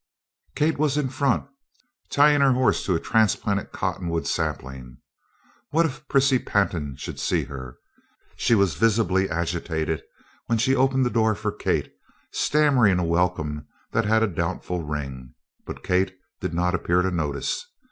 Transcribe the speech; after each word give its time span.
Kate 0.55 0.79
was 0.79 0.97
in 0.97 1.09
front, 1.09 1.45
tying 2.09 2.41
her 2.41 2.53
horse 2.53 2.83
to 2.83 2.95
a 2.95 2.99
transplanted 2.99 3.71
cottonwood 3.71 4.25
sapling. 4.25 4.97
What 5.69 5.85
if 5.85 6.07
Prissy 6.07 6.39
Pantin 6.39 6.95
should 6.95 7.19
see 7.19 7.43
her! 7.43 7.77
She 8.35 8.55
was 8.55 8.73
visibly 8.73 9.29
agitated, 9.29 10.01
when 10.47 10.57
she 10.57 10.75
opened 10.75 11.05
the 11.05 11.11
door 11.11 11.35
for 11.35 11.51
Kate 11.51 11.93
stammering 12.31 12.97
a 12.97 13.03
welcome 13.05 13.67
that 13.91 14.05
had 14.05 14.23
a 14.23 14.27
doubtful 14.27 14.81
ring, 14.83 15.35
but 15.67 15.83
Kate 15.83 16.17
did 16.39 16.51
not 16.55 16.73
appear 16.73 17.03
to 17.03 17.11
notice. 17.11 17.67